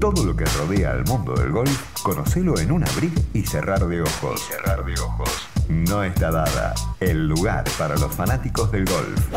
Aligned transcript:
Todo 0.00 0.24
lo 0.24 0.34
que 0.34 0.46
rodea 0.46 0.92
al 0.92 1.04
mundo 1.04 1.34
del 1.34 1.52
golf, 1.52 2.02
conocelo 2.02 2.58
en 2.58 2.72
un 2.72 2.82
abrir 2.82 3.12
y 3.34 3.42
cerrar 3.42 3.86
de 3.86 4.00
ojos. 4.00 4.40
cerrar 4.48 4.82
de 4.82 4.94
ojos. 4.94 5.46
No 5.68 6.02
está 6.02 6.30
dada 6.30 6.74
el 7.00 7.28
lugar 7.28 7.64
para 7.78 7.96
los 7.96 8.14
fanáticos 8.14 8.72
del 8.72 8.86
golf. 8.86 9.28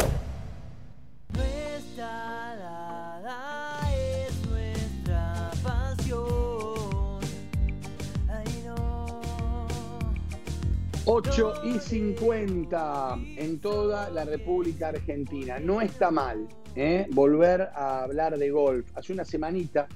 8 11.05 11.53
y 11.65 11.79
50 11.79 13.17
en 13.35 13.59
toda 13.59 14.09
la 14.09 14.23
República 14.23 14.87
Argentina. 14.87 15.59
No 15.59 15.81
está 15.81 16.09
mal 16.09 16.47
¿eh? 16.75 17.07
volver 17.11 17.61
a 17.75 18.03
hablar 18.03 18.37
de 18.37 18.49
golf. 18.49 18.85
Hace 18.95 19.11
una 19.11 19.25
semanita, 19.25 19.87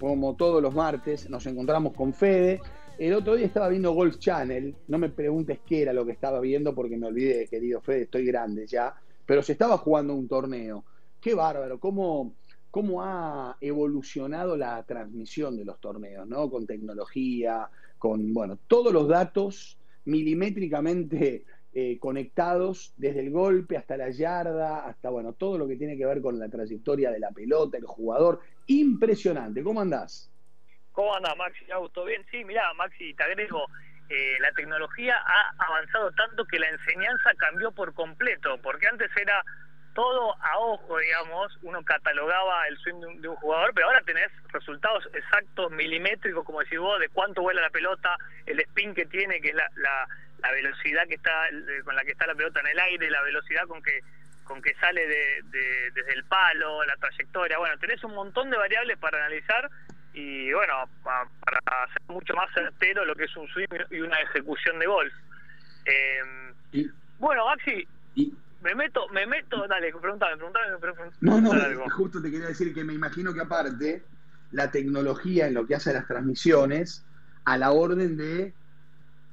como 0.00 0.34
todos 0.34 0.62
los 0.62 0.74
martes, 0.74 1.28
nos 1.28 1.46
encontramos 1.46 1.92
con 1.92 2.14
Fede. 2.14 2.60
El 2.98 3.12
otro 3.12 3.36
día 3.36 3.46
estaba 3.46 3.68
viendo 3.68 3.92
Golf 3.92 4.18
Channel. 4.18 4.74
No 4.88 4.98
me 4.98 5.10
preguntes 5.10 5.60
qué 5.66 5.82
era 5.82 5.92
lo 5.92 6.06
que 6.06 6.12
estaba 6.12 6.40
viendo 6.40 6.74
porque 6.74 6.96
me 6.96 7.06
olvidé, 7.06 7.46
querido 7.46 7.82
Fede, 7.82 8.02
estoy 8.02 8.24
grande 8.24 8.66
ya. 8.66 8.94
Pero 9.26 9.42
se 9.42 9.52
estaba 9.52 9.76
jugando 9.76 10.14
un 10.14 10.26
torneo. 10.26 10.84
Qué 11.20 11.34
bárbaro, 11.34 11.78
cómo, 11.78 12.34
cómo 12.70 13.02
ha 13.02 13.58
evolucionado 13.60 14.56
la 14.56 14.82
transmisión 14.84 15.56
de 15.58 15.66
los 15.66 15.78
torneos, 15.80 16.26
¿no? 16.26 16.50
Con 16.50 16.66
tecnología, 16.66 17.68
con, 17.98 18.32
bueno, 18.32 18.58
todos 18.66 18.94
los 18.94 19.06
datos 19.06 19.78
milimétricamente 20.06 21.44
eh, 21.72 21.98
conectados 21.98 22.92
desde 22.96 23.20
el 23.20 23.30
golpe 23.30 23.76
hasta 23.76 23.96
la 23.96 24.10
yarda, 24.10 24.86
hasta 24.86 25.10
bueno, 25.10 25.34
todo 25.34 25.56
lo 25.56 25.68
que 25.68 25.76
tiene 25.76 25.96
que 25.96 26.04
ver 26.04 26.20
con 26.20 26.38
la 26.38 26.48
trayectoria 26.48 27.10
de 27.10 27.20
la 27.20 27.30
pelota, 27.30 27.78
el 27.78 27.84
jugador. 27.84 28.40
Impresionante. 28.66 29.62
¿Cómo 29.62 29.80
andás? 29.80 30.30
¿Cómo 30.92 31.14
anda 31.14 31.34
Maxi? 31.36 31.70
Augusto? 31.70 32.04
Bien, 32.04 32.24
sí, 32.30 32.44
mirá, 32.44 32.74
Maxi, 32.74 33.14
te 33.14 33.22
agrego, 33.22 33.66
eh, 34.08 34.36
la 34.40 34.50
tecnología 34.52 35.14
ha 35.14 35.64
avanzado 35.64 36.10
tanto 36.12 36.44
que 36.44 36.58
la 36.58 36.68
enseñanza 36.68 37.30
cambió 37.38 37.70
por 37.70 37.94
completo, 37.94 38.58
porque 38.60 38.88
antes 38.88 39.10
era 39.16 39.44
todo 40.00 40.34
a 40.40 40.58
ojo, 40.58 40.96
digamos, 40.98 41.58
uno 41.62 41.82
catalogaba 41.84 42.66
el 42.68 42.78
swing 42.78 43.00
de 43.00 43.06
un, 43.06 43.20
de 43.20 43.28
un 43.28 43.36
jugador, 43.36 43.72
pero 43.74 43.88
ahora 43.88 44.00
tenés 44.02 44.28
resultados 44.50 45.06
exactos, 45.12 45.70
milimétricos, 45.72 46.42
como 46.44 46.60
decís 46.60 46.78
vos, 46.78 46.98
de 47.00 47.10
cuánto 47.10 47.42
vuela 47.42 47.60
la 47.60 47.68
pelota, 47.70 48.16
el 48.46 48.58
spin 48.60 48.94
que 48.94 49.04
tiene, 49.04 49.40
que 49.42 49.48
es 49.50 49.54
la, 49.54 49.68
la, 49.76 50.06
la 50.42 50.50
velocidad 50.52 51.06
que 51.06 51.16
está 51.16 51.48
eh, 51.48 51.82
con 51.84 51.94
la 51.94 52.02
que 52.02 52.12
está 52.12 52.26
la 52.26 52.34
pelota 52.34 52.60
en 52.60 52.68
el 52.68 52.78
aire, 52.80 53.10
la 53.10 53.20
velocidad 53.22 53.66
con 53.66 53.82
que 53.82 54.00
con 54.44 54.60
que 54.62 54.74
sale 54.80 55.06
de, 55.06 55.42
de- 55.44 55.90
desde 55.92 56.12
el 56.14 56.24
palo, 56.24 56.82
la 56.84 56.96
trayectoria. 56.96 57.58
Bueno, 57.58 57.76
tenés 57.78 58.02
un 58.02 58.14
montón 58.14 58.50
de 58.50 58.56
variables 58.56 58.96
para 58.98 59.18
analizar 59.18 59.70
y 60.14 60.50
bueno, 60.52 60.88
pa- 61.04 61.28
para 61.44 61.84
hacer 61.84 62.02
mucho 62.08 62.34
más 62.34 62.48
certero 62.54 63.04
lo 63.04 63.14
que 63.14 63.24
es 63.24 63.36
un 63.36 63.46
swing 63.48 63.68
y 63.90 64.00
una 64.00 64.18
ejecución 64.22 64.78
de 64.80 64.86
golf. 64.86 65.12
Eh, 65.84 66.20
bueno, 67.18 67.44
Maxi, 67.44 67.86
me 68.62 68.74
meto, 68.74 69.08
me 69.08 69.26
meto, 69.26 69.66
dale, 69.66 69.92
pregúntame, 69.92 70.36
pregúntame, 70.36 70.78
pregúntame 70.78 71.10
no, 71.20 71.40
no, 71.40 71.52
algo. 71.52 71.90
justo 71.90 72.20
te 72.20 72.30
quería 72.30 72.48
decir 72.48 72.74
que 72.74 72.84
me 72.84 72.92
imagino 72.92 73.32
que 73.32 73.40
aparte 73.40 74.02
la 74.52 74.70
tecnología 74.70 75.46
en 75.46 75.54
lo 75.54 75.66
que 75.66 75.74
hace 75.74 75.90
a 75.90 75.94
las 75.94 76.06
transmisiones, 76.06 77.04
a 77.44 77.56
la 77.56 77.72
orden 77.72 78.16
de 78.16 78.52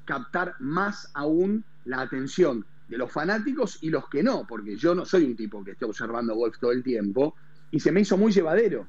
captar 0.06 0.56
más 0.60 1.12
aún 1.14 1.64
la 1.86 2.02
atención 2.02 2.66
de 2.88 2.98
los 2.98 3.12
fanáticos 3.12 3.80
y 3.82 3.90
los 3.90 4.10
que 4.10 4.24
no, 4.24 4.46
porque 4.48 4.78
yo 4.78 4.96
no 4.96 5.06
soy 5.06 5.26
un 5.26 5.36
tipo 5.36 5.64
que 5.64 5.72
esté 5.72 5.86
observando 5.86 6.36
golf 6.36 6.58
todo 6.60 6.72
el 6.72 6.84
tiempo 6.84 7.36
y 7.72 7.80
se 7.80 7.92
me 7.92 8.02
hizo 8.02 8.18
muy 8.18 8.32
llevadero. 8.32 8.88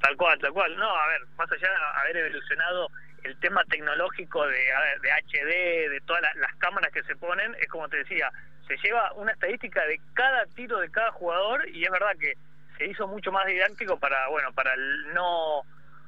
Tal 0.00 0.16
cual, 0.16 0.38
tal 0.38 0.52
cual. 0.52 0.76
No, 0.76 0.88
a 0.88 1.06
ver, 1.08 1.20
más 1.36 1.50
allá 1.52 1.68
de 1.68 2.00
haber 2.00 2.16
evolucionado 2.16 2.88
el 3.22 3.36
tema 3.38 3.62
tecnológico 3.64 4.46
de, 4.46 4.72
a 4.72 4.80
ver, 4.80 5.00
de 5.00 5.12
HD, 5.12 5.88
de 5.90 6.00
todas 6.06 6.22
la- 6.22 6.34
las 6.40 6.54
cámaras 6.56 6.90
que 6.92 7.02
se 7.04 7.16
ponen, 7.16 7.54
es 7.60 7.68
como 7.68 7.88
te 7.88 7.98
decía, 7.98 8.30
se 8.76 8.88
lleva 8.88 9.12
una 9.14 9.32
estadística 9.32 9.84
de 9.86 10.00
cada 10.14 10.46
tiro 10.46 10.78
de 10.78 10.90
cada 10.90 11.10
jugador 11.12 11.68
y 11.68 11.84
es 11.84 11.90
verdad 11.90 12.16
que 12.18 12.34
se 12.78 12.86
hizo 12.86 13.06
mucho 13.06 13.32
más 13.32 13.46
didáctico 13.46 13.98
para, 13.98 14.28
bueno, 14.28 14.52
para 14.52 14.72
el 14.74 15.12
no, 15.12 15.62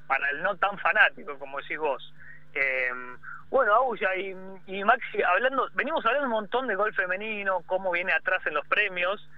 para 0.07 0.29
el 0.31 0.43
no 0.43 0.57
tan 0.57 0.79
fanático, 0.79 1.39
como 1.39 1.59
decís 1.59 1.79
vos. 1.79 2.15
Eh, 2.55 2.91
bueno, 3.51 3.75
Augusta 3.75 4.17
y, 4.17 4.85
Maxi, 4.85 5.23
hablando, 5.23 5.69
venimos 5.75 6.05
hablando 6.07 6.27
un 6.27 6.33
montón 6.33 6.67
de 6.69 6.75
golf 6.75 6.97
femenino, 6.97 7.63
cómo 7.67 7.91
viene 7.91 8.13
atrás 8.13 8.41
en 8.47 8.55
los 8.55 8.67
premios, 8.67 9.29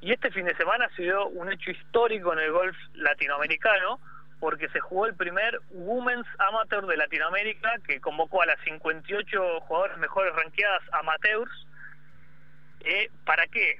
y 0.00 0.12
este 0.12 0.30
fin 0.30 0.46
de 0.46 0.54
semana 0.56 0.88
se 0.94 1.02
dio 1.02 1.26
un 1.26 1.50
hecho 1.50 1.72
histórico 1.72 2.32
en 2.32 2.38
el 2.38 2.52
golf 2.52 2.76
latinoamericano, 2.94 3.98
porque 4.38 4.68
se 4.68 4.80
jugó 4.80 5.06
el 5.06 5.14
primer 5.14 5.58
Women's 5.70 6.26
Amateur 6.38 6.86
de 6.86 6.96
Latinoamérica, 6.96 7.78
que 7.86 8.00
convocó 8.00 8.42
a 8.42 8.46
las 8.46 8.60
58 8.60 9.60
jugadoras 9.62 9.98
mejores 9.98 10.34
ranqueadas 10.36 10.82
amateurs. 10.92 11.66
Eh, 12.86 13.10
¿Para 13.24 13.46
qué? 13.48 13.78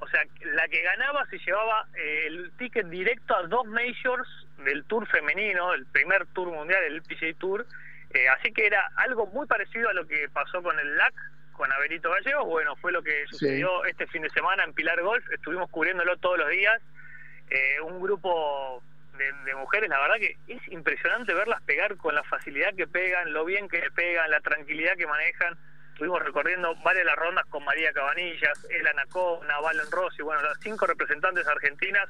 O 0.00 0.08
sea, 0.08 0.22
la 0.52 0.68
que 0.68 0.82
ganaba 0.82 1.26
se 1.26 1.38
llevaba 1.38 1.86
eh, 1.94 2.24
el 2.26 2.52
ticket 2.58 2.86
directo 2.88 3.36
a 3.36 3.44
dos 3.44 3.66
majors 3.66 4.28
del 4.64 4.84
Tour 4.84 5.06
femenino, 5.08 5.74
el 5.74 5.86
primer 5.86 6.26
Tour 6.26 6.48
mundial, 6.52 6.82
el 6.84 7.02
PGA 7.02 7.34
Tour. 7.38 7.66
Eh, 8.10 8.28
así 8.28 8.52
que 8.52 8.66
era 8.66 8.90
algo 8.96 9.26
muy 9.26 9.46
parecido 9.46 9.88
a 9.88 9.92
lo 9.92 10.06
que 10.06 10.28
pasó 10.32 10.62
con 10.62 10.78
el 10.78 10.96
LAC, 10.96 11.14
con 11.52 11.72
Averito 11.72 12.10
Gallegos. 12.10 12.46
Bueno, 12.46 12.74
fue 12.76 12.92
lo 12.92 13.02
que 13.02 13.26
sucedió 13.28 13.84
este 13.84 14.06
fin 14.06 14.22
de 14.22 14.30
semana 14.30 14.64
en 14.64 14.72
Pilar 14.72 15.00
Golf. 15.02 15.24
Estuvimos 15.32 15.70
cubriéndolo 15.70 16.16
todos 16.16 16.38
los 16.38 16.48
días. 16.50 16.80
Eh, 17.50 17.80
un 17.80 18.00
grupo 18.00 18.82
de, 19.16 19.32
de 19.44 19.54
mujeres, 19.54 19.88
la 19.88 20.00
verdad 20.00 20.16
que 20.16 20.36
es 20.48 20.68
impresionante 20.68 21.34
verlas 21.34 21.62
pegar 21.62 21.96
con 21.96 22.14
la 22.14 22.22
facilidad 22.24 22.74
que 22.74 22.86
pegan, 22.86 23.32
lo 23.32 23.44
bien 23.44 23.68
que 23.68 23.82
pegan, 23.94 24.30
la 24.30 24.40
tranquilidad 24.40 24.96
que 24.96 25.06
manejan. 25.06 25.58
Estuvimos 25.98 26.22
recorriendo 26.22 26.76
varias 26.76 27.04
de 27.04 27.06
las 27.06 27.16
rondas 27.16 27.44
con 27.46 27.64
María 27.64 27.92
Cabanillas, 27.92 28.64
Elana 28.70 29.02
Cona, 29.10 29.58
Valen 29.58 29.90
Rossi, 29.90 30.22
bueno, 30.22 30.40
las 30.42 30.56
cinco 30.60 30.86
representantes 30.86 31.44
argentinas, 31.48 32.08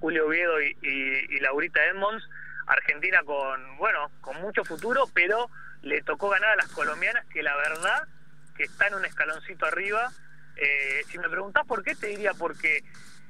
Julio 0.00 0.26
Oviedo 0.26 0.60
y, 0.60 1.40
Laurita 1.40 1.82
Edmonds. 1.86 2.28
Argentina 2.66 3.22
con, 3.24 3.78
bueno, 3.78 4.10
con 4.20 4.38
mucho 4.42 4.66
futuro, 4.66 5.08
pero 5.14 5.48
le 5.80 6.02
tocó 6.02 6.28
ganar 6.28 6.50
a 6.50 6.56
las 6.56 6.68
colombianas 6.68 7.24
que 7.28 7.42
la 7.42 7.56
verdad 7.56 8.06
que 8.54 8.64
están 8.64 8.92
un 8.92 9.06
escaloncito 9.06 9.64
arriba. 9.64 10.10
Eh, 10.56 11.00
si 11.08 11.16
me 11.18 11.30
preguntás 11.30 11.66
por 11.66 11.82
qué, 11.82 11.94
te 11.94 12.08
diría 12.08 12.34
porque 12.34 12.84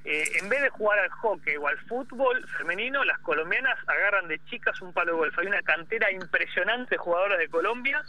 eh, 0.05 0.25
en 0.35 0.49
vez 0.49 0.63
de 0.63 0.71
jugar 0.71 0.99
al 0.99 1.11
hockey 1.11 1.55
o 1.59 1.69
al 1.69 1.79
fútbol 1.87 2.45
femenino, 2.59 3.05
las 3.05 3.21
colombianas 3.21 3.79
agarran 3.87 4.27
de 4.27 4.41
chicas 4.47 4.83
un 4.83 4.93
palo 4.93 5.13
de 5.13 5.19
golf. 5.19 5.39
Hay 5.39 5.47
una 5.47 5.63
cantera 5.63 6.11
impresionante 6.11 6.97
de 6.97 6.99
jugadoras 6.99 7.39
de 7.39 7.49
Colombia. 7.49 8.03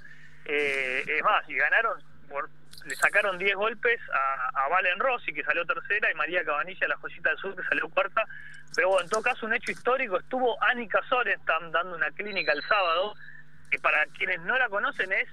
Eh, 0.45 1.03
es 1.07 1.23
más, 1.23 1.47
y 1.49 1.55
ganaron, 1.55 2.01
por, 2.29 2.49
le 2.85 2.95
sacaron 2.95 3.37
10 3.37 3.55
golpes 3.55 3.99
a, 4.11 4.65
a 4.65 4.67
Valen 4.69 4.99
Rossi, 4.99 5.33
que 5.33 5.43
salió 5.43 5.65
tercera, 5.65 6.11
y 6.11 6.15
María 6.15 6.43
Cabanilla, 6.43 6.87
la 6.87 6.97
joyita 6.97 7.29
del 7.29 7.37
sur, 7.37 7.55
que 7.55 7.63
salió 7.63 7.87
cuarta. 7.89 8.25
Pero 8.75 8.89
bueno, 8.89 9.03
en 9.03 9.09
todo 9.09 9.21
caso, 9.21 9.45
un 9.45 9.53
hecho 9.53 9.71
histórico. 9.71 10.17
Estuvo 10.17 10.61
Annika 10.63 11.01
Sorestam 11.07 11.71
dando 11.71 11.95
una 11.95 12.09
clínica 12.11 12.51
el 12.53 12.63
sábado, 12.63 13.13
que 13.69 13.79
para 13.79 14.05
quienes 14.17 14.41
no 14.41 14.57
la 14.57 14.69
conocen 14.69 15.11
es 15.11 15.27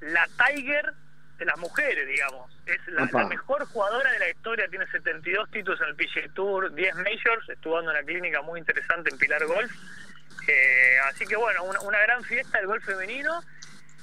la 0.00 0.26
Tiger 0.26 0.92
de 1.38 1.44
las 1.44 1.56
mujeres, 1.58 2.06
digamos. 2.06 2.50
Es 2.66 2.80
la 2.88 3.26
mejor 3.26 3.64
jugadora 3.66 4.10
de 4.12 4.18
la 4.18 4.28
historia, 4.30 4.68
tiene 4.68 4.86
72 4.90 5.50
títulos 5.50 5.80
en 5.80 5.88
el 5.88 5.94
PGA 5.94 6.34
Tour, 6.34 6.74
10 6.74 6.96
majors, 6.96 7.48
estuvo 7.48 7.76
dando 7.76 7.92
una 7.92 8.02
clínica 8.02 8.42
muy 8.42 8.58
interesante 8.58 9.10
en 9.10 9.18
Pilar 9.18 9.44
Golf. 9.46 9.70
Eh, 10.48 10.98
así 11.04 11.26
que 11.26 11.36
bueno, 11.36 11.62
una, 11.64 11.80
una 11.80 11.98
gran 12.00 12.22
fiesta 12.24 12.58
del 12.58 12.66
golf 12.66 12.84
femenino. 12.84 13.40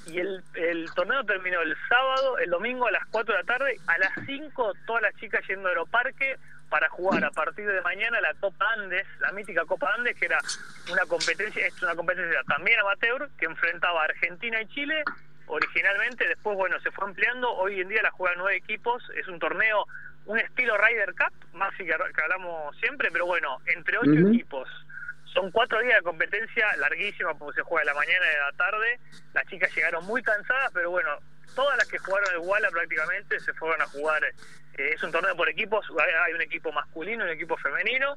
Y 0.08 0.20
el, 0.20 0.44
el 0.56 0.94
torneo 0.94 1.24
terminó 1.24 1.62
el 1.62 1.76
sábado, 1.90 2.38
el 2.38 2.50
domingo 2.50 2.88
a 2.88 2.92
las 2.92 3.06
4 3.08 3.34
de 3.34 3.40
la 3.42 3.46
tarde. 3.46 3.80
A 3.88 3.98
las 3.98 4.12
5 4.26 4.74
todas 4.86 5.02
las 5.02 5.16
chicas 5.16 5.42
yendo 5.48 5.68
a 5.68 5.72
Aeroparque 5.72 6.38
para 6.70 6.90
jugar 6.90 7.24
a 7.24 7.32
partir 7.32 7.68
de 7.68 7.82
mañana 7.82 8.20
la 8.22 8.34
Copa 8.36 8.66
Andes, 8.74 9.06
la 9.20 9.32
mítica 9.32 9.66
Copa 9.66 9.94
Andes, 9.96 10.16
que 10.18 10.26
era 10.26 10.40
una 10.92 11.06
competencia, 11.06 11.66
es 11.66 11.82
una 11.82 11.96
competencia 11.96 12.42
también 12.48 12.80
amateur, 12.80 13.30
que 13.38 13.46
enfrentaba 13.46 14.02
a 14.02 14.06
Argentina 14.06 14.62
y 14.62 14.68
Chile 14.68 15.04
originalmente, 15.48 16.28
después 16.28 16.58
bueno, 16.58 16.80
se 16.82 16.92
fue 16.92 17.06
ampliando, 17.06 17.52
hoy 17.54 17.80
en 17.80 17.88
día 17.88 18.02
la 18.02 18.12
juegan 18.12 18.40
nueve 18.40 18.58
equipos, 18.58 19.04
es 19.16 19.28
un 19.28 19.40
torneo, 19.40 19.86
un 20.26 20.40
estilo 20.40 20.76
Ryder 20.78 21.14
Cup, 21.14 21.34
más 21.54 21.74
que, 21.76 21.86
que 21.86 22.22
hablamos 22.22 22.76
siempre, 22.78 23.10
pero 23.12 23.26
bueno, 23.26 23.60
entre 23.68 23.98
ocho 23.98 24.28
equipos. 24.30 24.68
Son 25.36 25.52
cuatro 25.52 25.82
días 25.82 25.98
de 25.98 26.04
competencia 26.04 26.66
larguísima 26.78 27.34
porque 27.38 27.58
se 27.58 27.64
juega 27.64 27.82
a 27.84 27.94
la 27.94 28.00
mañana 28.00 28.26
y 28.26 28.36
a 28.36 28.46
la 28.46 28.52
tarde. 28.54 29.00
Las 29.34 29.46
chicas 29.48 29.76
llegaron 29.76 30.06
muy 30.06 30.24
cansadas, 30.24 30.72
pero 30.74 30.92
bueno, 30.92 31.10
todas 31.56 31.78
las 31.78 31.88
que 31.88 31.98
jugaron 31.98 32.34
el 32.34 32.40
Walla 32.40 32.70
prácticamente 32.70 33.40
se 33.42 33.54
fueron 33.54 33.82
a 33.82 33.86
jugar. 33.88 34.24
eh, 34.24 34.32
es 34.78 35.04
un 35.04 35.12
torneo 35.12 35.36
por 35.36 35.50
equipos, 35.50 35.86
hay 36.26 36.34
un 36.34 36.42
equipo 36.42 36.72
masculino 36.72 37.26
y 37.26 37.28
un 37.28 37.34
equipo 37.34 37.58
femenino. 37.58 38.16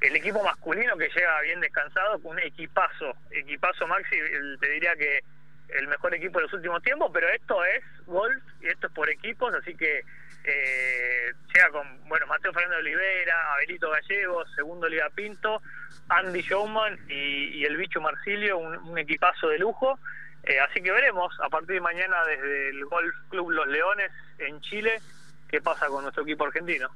El 0.00 0.16
equipo 0.16 0.42
masculino 0.42 0.96
que 0.96 1.08
llega 1.08 1.40
bien 1.42 1.60
descansado, 1.60 2.20
con 2.20 2.32
un 2.32 2.38
equipazo, 2.40 3.14
equipazo 3.30 3.86
Maxi, 3.86 4.16
te 4.60 4.68
diría 4.70 4.94
que 4.96 5.22
el 5.68 5.86
mejor 5.86 6.14
equipo 6.14 6.38
de 6.38 6.44
los 6.44 6.52
últimos 6.54 6.82
tiempos, 6.82 7.10
pero 7.12 7.28
esto 7.28 7.64
es 7.64 7.84
golf 8.06 8.42
y 8.60 8.68
esto 8.68 8.88
es 8.88 8.92
por 8.92 9.08
equipos, 9.10 9.54
así 9.54 9.76
que 9.76 10.02
eh, 10.44 11.32
llega 11.52 11.70
con, 11.70 12.08
bueno, 12.08 12.26
Mateo 12.26 12.52
Fernández 12.52 12.78
Olivera, 12.80 13.52
Abelito 13.54 13.90
Gallegos, 13.90 14.48
segundo 14.54 14.88
Liga 14.88 15.10
Pinto, 15.14 15.62
Andy 16.08 16.42
Showman 16.42 16.98
y, 17.08 17.64
el 17.64 17.76
bicho 17.76 18.00
Marsilio, 18.00 18.58
un, 18.58 18.98
equipazo 18.98 19.48
de 19.48 19.58
lujo. 19.58 19.98
Eh, 20.44 20.60
así 20.60 20.80
que 20.80 20.90
veremos 20.90 21.34
a 21.42 21.48
partir 21.48 21.74
de 21.74 21.80
mañana 21.80 22.24
desde 22.24 22.70
el 22.70 22.84
Golf 22.86 23.14
Club 23.28 23.50
Los 23.50 23.66
Leones 23.68 24.10
en 24.38 24.60
Chile 24.60 25.00
qué 25.48 25.60
pasa 25.60 25.86
con 25.86 26.02
nuestro 26.02 26.22
equipo 26.22 26.44
argentino. 26.44 26.88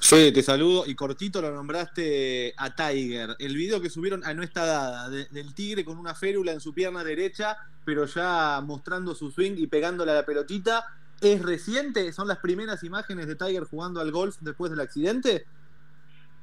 Sí, 0.00 0.30
te 0.32 0.42
saludo 0.42 0.84
y 0.86 0.94
cortito 0.94 1.42
lo 1.42 1.50
nombraste 1.50 2.54
a 2.56 2.74
Tiger. 2.74 3.34
El 3.38 3.56
video 3.56 3.80
que 3.80 3.90
subieron 3.90 4.24
a 4.24 4.32
No 4.32 4.42
está 4.42 4.64
dada, 4.64 5.08
de- 5.08 5.26
del 5.30 5.54
tigre 5.54 5.84
con 5.84 5.98
una 5.98 6.14
férula 6.14 6.52
en 6.52 6.60
su 6.60 6.72
pierna 6.72 7.02
derecha, 7.02 7.56
pero 7.84 8.04
ya 8.06 8.60
mostrando 8.62 9.14
su 9.14 9.30
swing 9.30 9.54
y 9.56 9.66
pegándole 9.66 10.12
a 10.12 10.14
la 10.14 10.26
pelotita. 10.26 10.84
¿Es 11.20 11.42
reciente? 11.42 12.12
¿Son 12.12 12.28
las 12.28 12.38
primeras 12.38 12.84
imágenes 12.84 13.26
de 13.26 13.34
Tiger 13.34 13.64
jugando 13.64 14.00
al 14.00 14.12
golf 14.12 14.36
después 14.40 14.70
del 14.70 14.80
accidente? 14.80 15.46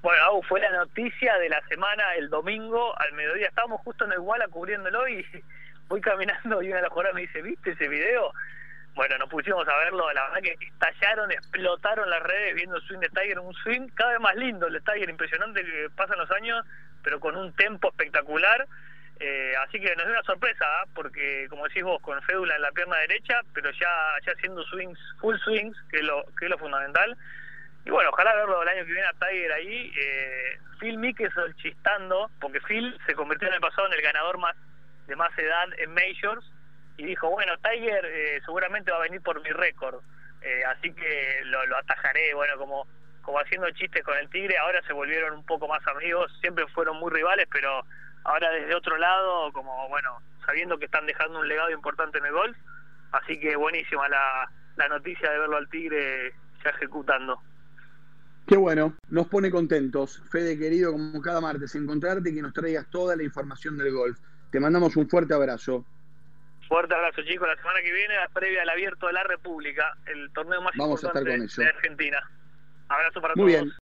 Bueno, 0.02 0.42
fue 0.48 0.60
la 0.60 0.72
noticia 0.72 1.38
de 1.38 1.50
la 1.50 1.66
semana 1.68 2.14
el 2.16 2.30
domingo 2.30 2.94
al 3.00 3.14
mediodía. 3.14 3.48
Estábamos 3.48 3.82
justo 3.82 4.06
en 4.06 4.12
el 4.12 4.20
Walla 4.20 4.48
cubriéndolo 4.50 5.08
y 5.08 5.26
voy 5.88 6.02
caminando 6.02 6.62
y 6.62 6.68
una 6.68 6.78
de 6.78 6.82
las 6.84 6.92
jugadoras 6.92 7.16
me 7.16 7.22
dice, 7.22 7.42
¿viste 7.42 7.72
ese 7.72 7.88
video? 7.88 8.32
Bueno, 8.96 9.18
nos 9.18 9.30
pusimos 9.30 9.68
a 9.68 9.78
verlo, 9.78 10.12
la 10.14 10.30
verdad 10.30 10.42
que 10.42 10.66
estallaron, 10.66 11.32
explotaron 11.32 12.10
las 12.10 12.24
redes 12.24 12.56
viendo 12.56 12.78
el 12.78 12.84
swing 12.84 13.00
de 13.00 13.10
Tiger, 13.10 13.40
un 13.40 13.54
swing 13.56 13.88
cada 13.94 14.12
vez 14.12 14.22
más 14.22 14.36
lindo 14.36 14.68
el 14.68 14.74
de 14.74 14.82
Tiger, 14.82 15.10
impresionante 15.10 15.66
que 15.66 15.90
pasan 15.96 16.18
los 16.18 16.32
años, 16.32 16.66
pero 17.04 17.20
con 17.20 17.36
un 17.36 17.52
tempo 17.54 17.90
espectacular. 17.90 18.68
Eh, 19.20 19.54
así 19.66 19.80
que 19.80 19.96
nos 19.96 20.06
dio 20.06 20.14
una 20.14 20.24
sorpresa, 20.24 20.66
¿ah? 20.66 20.86
porque 20.94 21.48
como 21.50 21.64
decís 21.66 21.84
vos, 21.84 22.02
con 22.02 22.22
fédula 22.24 22.56
en 22.56 22.62
la 22.62 22.72
pierna 22.72 22.98
derecha, 22.98 23.42
pero 23.54 23.72
ya, 23.72 23.90
ya 24.26 24.34
haciendo 24.34 24.64
swings, 24.64 25.00
full 25.20 25.38
swings, 25.38 25.78
que 25.90 25.98
es 25.98 26.04
lo, 26.04 26.26
que 26.38 26.50
lo 26.50 26.58
fundamental. 26.58 27.18
Y 27.86 27.92
bueno, 27.92 28.10
ojalá 28.12 28.36
verlo 28.36 28.62
el 28.64 28.68
año 28.68 28.86
que 28.86 28.92
viene 28.92 29.08
a 29.08 29.14
Tiger 29.14 29.52
ahí. 29.54 29.94
Eh, 29.98 30.60
Phil 30.80 30.98
Mickelson 30.98 31.56
chistando, 31.56 32.30
porque 32.42 32.60
Phil 32.62 32.98
se 33.06 33.14
convirtió 33.14 33.48
en 33.48 33.54
el 33.54 33.62
pasado 33.62 33.88
en 33.88 33.94
el 33.94 34.02
ganador 34.02 34.38
más 34.38 34.56
de 35.08 35.16
más 35.16 35.38
edad 35.38 35.68
en 35.78 35.94
Majors 35.94 36.46
y 36.98 37.06
dijo, 37.06 37.30
bueno, 37.30 37.54
Tiger 37.58 38.06
eh, 38.06 38.42
seguramente 38.46 38.92
va 38.92 38.98
a 38.98 39.02
venir 39.02 39.22
por 39.22 39.42
mi 39.42 39.50
récord, 39.50 40.02
eh, 40.42 40.64
así 40.66 40.94
que 40.94 41.42
lo, 41.46 41.66
lo 41.68 41.78
atajaré, 41.78 42.34
bueno, 42.34 42.58
como, 42.58 42.88
como 43.22 43.40
haciendo 43.40 43.70
chistes 43.72 44.04
con 44.04 44.18
el 44.18 44.30
Tigre, 44.30 44.58
ahora 44.58 44.82
se 44.88 44.94
volvieron 44.94 45.34
un 45.34 45.46
poco 45.46 45.68
más 45.68 45.86
amigos, 45.88 46.32
siempre 46.42 46.66
fueron 46.68 46.98
muy 46.98 47.12
rivales, 47.12 47.48
pero 47.52 47.86
ahora 48.26 48.50
desde 48.52 48.76
otro 48.76 48.98
lado, 48.98 49.52
como, 49.54 49.88
bueno, 49.90 50.20
sabiendo 50.46 50.78
que 50.78 50.86
están 50.86 51.06
dejando 51.06 51.40
un 51.40 51.48
legado 51.48 51.72
importante 51.72 52.18
en 52.18 52.26
el 52.26 52.34
golf, 52.34 52.58
así 53.14 53.40
que 53.40 53.56
buenísima 53.56 54.08
la, 54.10 54.52
la 54.76 54.88
noticia 54.90 55.32
de 55.32 55.40
verlo 55.40 55.58
al 55.58 55.70
Tigre 55.70 56.34
ya 56.64 56.70
ejecutando. 56.72 57.40
Qué 58.48 58.58
bueno, 58.58 58.94
nos 59.10 59.28
pone 59.28 59.50
contentos, 59.50 60.22
Fede 60.30 60.58
querido, 60.60 60.92
como 60.92 61.20
cada 61.22 61.42
martes, 61.42 61.74
encontrarte 61.76 62.30
y 62.30 62.36
que 62.36 62.42
nos 62.44 62.54
traigas 62.54 62.88
toda 62.92 63.16
la 63.16 63.24
información 63.24 63.76
del 63.78 63.92
golf. 63.92 64.20
Te 64.52 64.60
mandamos 64.60 64.96
un 64.98 65.10
fuerte 65.10 65.34
abrazo. 65.34 65.84
Fuerte 66.68 66.94
abrazo, 66.94 67.22
chicos. 67.24 67.48
La 67.48 67.56
semana 67.58 67.80
que 67.84 67.92
viene, 67.92 68.16
la 68.16 68.28
previa 68.30 68.62
al 68.62 68.70
Abierto 68.70 69.08
de 69.08 69.14
la 69.14 69.24
República, 69.24 69.98
el 70.06 70.32
torneo 70.32 70.62
más 70.62 70.74
Vamos 70.78 71.04
a 71.04 71.08
estar 71.08 71.22
importante 71.24 71.38
con 71.40 71.46
eso. 71.48 71.62
de 71.62 71.68
Argentina. 71.70 72.30
Abrazo 72.88 73.22
para 73.22 73.34
Muy 73.36 73.52
todos. 73.52 73.64
bien. 73.66 73.74